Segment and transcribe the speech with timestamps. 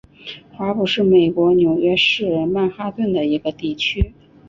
[0.53, 4.15] 华埠是美国纽约市曼哈顿的一个地区。